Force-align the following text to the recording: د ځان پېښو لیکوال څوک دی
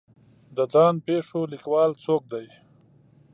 د 0.55 0.57
ځان 0.73 0.95
پېښو 1.07 1.39
لیکوال 1.53 1.91
څوک 2.05 2.23
دی 2.33 2.47